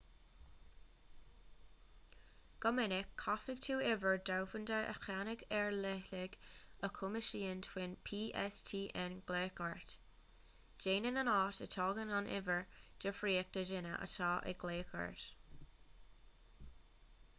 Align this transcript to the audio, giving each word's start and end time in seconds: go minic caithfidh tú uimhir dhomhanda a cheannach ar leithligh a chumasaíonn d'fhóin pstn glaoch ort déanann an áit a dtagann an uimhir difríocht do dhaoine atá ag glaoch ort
go 2.63 2.69
minic 2.75 3.09
caithfidh 3.23 3.59
tú 3.65 3.75
uimhir 3.89 4.15
dhomhanda 4.29 4.77
a 4.93 4.93
cheannach 5.03 5.43
ar 5.57 5.67
leithligh 5.83 6.33
a 6.87 6.89
chumasaíonn 6.99 7.61
d'fhóin 7.67 7.93
pstn 8.09 9.17
glaoch 9.33 9.61
ort 9.67 9.93
déanann 10.87 11.23
an 11.25 11.29
áit 11.35 11.63
a 11.65 11.67
dtagann 11.75 12.15
an 12.21 12.31
uimhir 12.39 12.59
difríocht 13.05 13.55
do 13.59 13.67
dhaoine 13.73 13.93
atá 14.09 14.31
ag 14.53 14.57
glaoch 14.65 14.97
ort 15.05 15.29